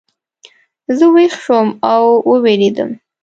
زه 0.97 1.05
ویښ 1.13 1.33
شوم 1.43 1.67
او 1.91 2.03
ووېرېدم. 2.29 2.89